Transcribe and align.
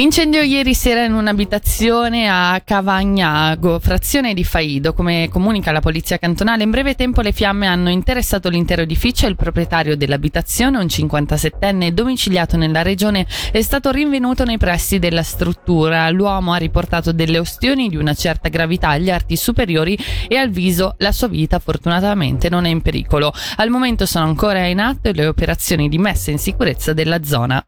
Incendio 0.00 0.40
ieri 0.40 0.72
sera 0.72 1.04
in 1.04 1.12
un'abitazione 1.12 2.26
a 2.26 2.58
Cavagnago, 2.64 3.78
frazione 3.80 4.32
di 4.32 4.44
Faido. 4.44 4.94
Come 4.94 5.28
comunica 5.28 5.72
la 5.72 5.80
polizia 5.80 6.16
cantonale, 6.16 6.62
in 6.62 6.70
breve 6.70 6.94
tempo 6.94 7.20
le 7.20 7.32
fiamme 7.32 7.66
hanno 7.66 7.90
interessato 7.90 8.48
l'intero 8.48 8.80
edificio 8.80 9.26
e 9.26 9.28
il 9.28 9.36
proprietario 9.36 9.98
dell'abitazione, 9.98 10.78
un 10.78 10.86
57enne 10.86 11.90
domiciliato 11.90 12.56
nella 12.56 12.80
regione, 12.80 13.26
è 13.52 13.60
stato 13.60 13.90
rinvenuto 13.90 14.44
nei 14.44 14.56
pressi 14.56 14.98
della 14.98 15.22
struttura. 15.22 16.08
L'uomo 16.08 16.54
ha 16.54 16.56
riportato 16.56 17.12
delle 17.12 17.38
ostioni 17.38 17.90
di 17.90 17.96
una 17.96 18.14
certa 18.14 18.48
gravità 18.48 18.88
agli 18.88 19.10
arti 19.10 19.36
superiori 19.36 19.98
e 20.28 20.36
al 20.36 20.48
viso. 20.48 20.94
La 20.96 21.12
sua 21.12 21.28
vita 21.28 21.58
fortunatamente 21.58 22.48
non 22.48 22.64
è 22.64 22.70
in 22.70 22.80
pericolo. 22.80 23.34
Al 23.56 23.68
momento 23.68 24.06
sono 24.06 24.24
ancora 24.24 24.64
in 24.64 24.80
atto 24.80 25.10
le 25.12 25.26
operazioni 25.26 25.90
di 25.90 25.98
messa 25.98 26.30
in 26.30 26.38
sicurezza 26.38 26.94
della 26.94 27.22
zona. 27.22 27.62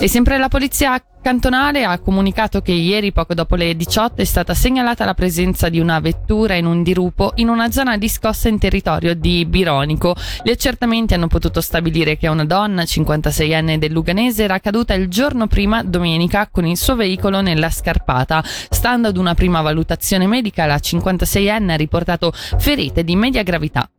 E 0.00 0.06
sempre 0.06 0.38
la 0.38 0.46
polizia 0.46 1.02
cantonale 1.20 1.82
ha 1.82 1.98
comunicato 1.98 2.62
che 2.62 2.70
ieri, 2.70 3.10
poco 3.10 3.34
dopo 3.34 3.56
le 3.56 3.74
18, 3.74 4.22
è 4.22 4.24
stata 4.24 4.54
segnalata 4.54 5.04
la 5.04 5.12
presenza 5.12 5.68
di 5.68 5.80
una 5.80 5.98
vettura 5.98 6.54
in 6.54 6.66
un 6.66 6.84
dirupo 6.84 7.32
in 7.34 7.48
una 7.48 7.72
zona 7.72 7.98
discossa 7.98 8.48
in 8.48 8.60
territorio 8.60 9.16
di 9.16 9.44
Bironico. 9.44 10.14
Gli 10.44 10.50
accertamenti 10.50 11.14
hanno 11.14 11.26
potuto 11.26 11.60
stabilire 11.60 12.16
che 12.16 12.28
una 12.28 12.44
donna, 12.44 12.82
56enne 12.82 13.76
del 13.76 13.90
Luganese, 13.90 14.44
era 14.44 14.60
caduta 14.60 14.94
il 14.94 15.08
giorno 15.08 15.48
prima, 15.48 15.82
domenica, 15.82 16.48
con 16.48 16.64
il 16.64 16.76
suo 16.76 16.94
veicolo 16.94 17.40
nella 17.40 17.68
scarpata. 17.68 18.40
Stando 18.44 19.08
ad 19.08 19.16
una 19.16 19.34
prima 19.34 19.62
valutazione 19.62 20.28
medica, 20.28 20.64
la 20.64 20.76
56enne 20.76 21.70
ha 21.70 21.76
riportato 21.76 22.32
ferite 22.32 23.02
di 23.02 23.16
media 23.16 23.42
gravità. 23.42 23.90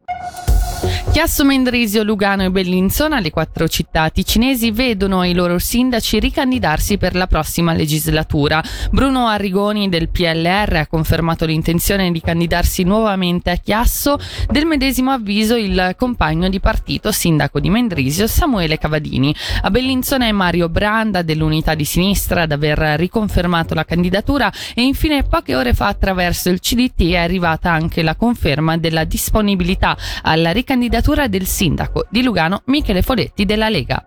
Chiasso, 1.12 1.44
Mendrisio, 1.44 2.04
Lugano 2.04 2.44
e 2.44 2.52
Bellinzona, 2.52 3.20
le 3.20 3.32
quattro 3.32 3.68
città 3.68 4.10
ticinesi, 4.12 4.70
vedono 4.70 5.24
i 5.26 5.34
loro 5.34 5.58
sindaci 5.58 6.20
ricandidarsi 6.20 6.98
per 6.98 7.16
la 7.16 7.26
prossima 7.26 7.74
legislatura. 7.74 8.64
Bruno 8.92 9.28
Arrigoni 9.28 9.90
del 9.90 10.10
PLR 10.10 10.76
ha 10.76 10.88
confermato 10.88 11.46
l'intenzione 11.46 12.12
di 12.12 12.22
candidarsi 12.22 12.84
nuovamente 12.84 13.50
a 13.50 13.56
Chiasso, 13.56 14.20
del 14.50 14.66
medesimo 14.66 15.12
avviso 15.12 15.56
il 15.56 15.96
compagno 15.98 16.48
di 16.48 16.60
partito, 16.60 17.12
sindaco 17.12 17.60
di 17.60 17.72
Mendrisio, 17.72 18.28
Samuele 18.28 18.78
Cavadini. 18.78 19.36
A 19.64 19.72
Bellinzona 19.72 20.28
è 20.28 20.32
Mario 20.32 20.70
Branda 20.70 21.24
dell'Unità 21.24 21.74
di 21.74 21.86
Sinistra 21.86 22.44
ad 22.44 22.52
aver 22.52 22.78
riconfermato 22.98 23.74
la 23.74 23.84
candidatura 23.84 24.54
e 24.76 24.84
infine 24.84 25.24
poche 25.24 25.56
ore 25.56 25.74
fa 25.74 25.88
attraverso 25.88 26.50
il 26.50 26.60
CDT 26.60 27.14
è 27.14 27.18
arrivata 27.18 27.72
anche 27.72 28.04
la 28.04 28.16
conferma 28.16 28.78
della 28.78 29.04
disponibilità 29.06 29.98
alla 30.22 30.52
ricandidatura 30.52 30.98
del 31.30 31.46
sindaco 31.46 32.06
di 32.10 32.22
Lugano 32.22 32.62
Michele 32.66 33.02
Foletti 33.02 33.46
della 33.46 33.70
Lega. 33.70 34.06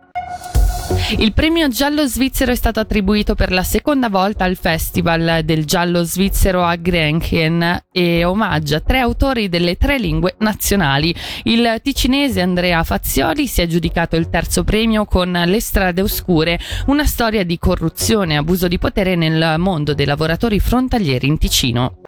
Il 1.19 1.33
premio 1.33 1.69
giallo 1.69 2.07
svizzero 2.07 2.53
è 2.53 2.55
stato 2.55 2.81
attribuito 2.81 3.35
per 3.35 3.51
la 3.51 3.62
seconda 3.62 4.09
volta 4.11 4.45
al 4.45 4.57
Festival 4.57 5.41
del 5.43 5.65
giallo 5.65 6.03
svizzero 6.03 6.63
a 6.65 6.77
Grenchen 6.77 7.85
e 7.91 8.25
omaggia 8.25 8.81
tre 8.81 8.98
autori 8.98 9.48
delle 9.48 9.77
tre 9.77 9.98
lingue 9.98 10.35
nazionali. 10.39 11.15
Il 11.45 11.81
ticinese 11.83 12.43
Andrea 12.43 12.83
Fazioli 12.85 13.47
si 13.47 13.61
è 13.61 13.65
aggiudicato 13.65 14.17
il 14.17 14.29
terzo 14.29 14.65
premio 14.65 15.07
con 15.07 15.33
Le 15.33 15.61
strade 15.61 16.03
oscure, 16.03 16.59
una 16.87 17.07
storia 17.07 17.45
di 17.45 17.59
corruzione 17.59 18.35
e 18.35 18.37
abuso 18.37 18.69
di 18.69 18.79
potere 18.79 19.17
nel 19.17 19.55
mondo 19.59 19.95
dei 19.95 20.07
lavoratori 20.07 20.61
frontalieri 20.61 21.27
in 21.27 21.39
Ticino. 21.39 22.01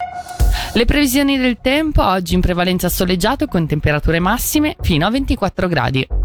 Le 0.77 0.87
previsioni 0.87 1.39
del 1.39 1.59
tempo 1.61 2.05
oggi 2.05 2.35
in 2.35 2.41
prevalenza 2.41 2.89
soleggiato 2.89 3.47
con 3.47 3.65
temperature 3.65 4.19
massime 4.19 4.75
fino 4.81 5.07
a 5.07 5.11
24 5.11 5.69
gradi. 5.69 6.24